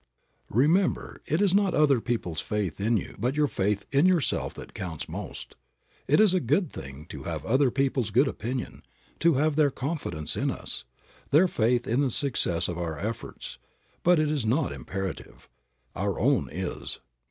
Remember 0.49 1.21
it 1.27 1.43
is 1.43 1.53
not 1.53 1.75
other 1.75 2.01
people's 2.01 2.41
faith 2.41 2.81
in 2.81 2.97
you 2.97 3.15
but 3.19 3.35
your 3.35 3.45
faith 3.45 3.85
in 3.91 4.07
yourself 4.07 4.51
that 4.55 4.73
counts 4.73 5.07
most. 5.07 5.53
It 6.07 6.19
is 6.19 6.33
a 6.33 6.39
good 6.39 6.73
thing 6.73 7.05
to 7.09 7.25
have 7.25 7.45
other 7.45 7.69
people's 7.69 8.09
good 8.09 8.27
opinion, 8.27 8.81
to 9.19 9.35
have 9.35 9.55
their 9.55 9.69
confidence 9.69 10.35
in 10.35 10.49
us, 10.49 10.85
their 11.29 11.47
faith 11.47 11.85
in 11.85 12.01
the 12.01 12.09
success 12.09 12.67
of 12.67 12.79
our 12.79 12.97
efforts, 12.97 13.59
but 14.01 14.19
it 14.19 14.31
is 14.31 14.43
not 14.43 14.71
imperative. 14.71 15.47
Our 15.95 16.19
own 16.19 16.49
is. 16.51 16.99